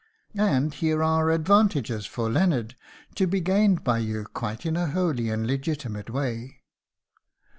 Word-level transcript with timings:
And 0.33 0.73
here 0.73 1.03
are 1.03 1.29
advantages 1.29 2.07
for 2.07 2.27
Leonard, 2.27 2.75
to 3.13 3.27
be 3.27 3.39
gained 3.39 3.83
by 3.83 3.99
you 3.99 4.23
quite 4.33 4.65
in 4.65 4.75
a 4.75 4.87
holy 4.89 5.29
and 5.29 5.45
legitimate 5.45 6.09
way." 6.09 6.63